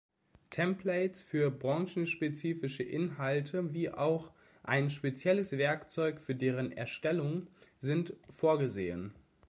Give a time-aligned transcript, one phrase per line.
[0.49, 4.31] Templates für branchenspezifische Inhalte wie auch
[4.63, 7.45] ein spezielles Werkzeug für deren Erstellung
[7.81, 9.13] sind vorgesehen.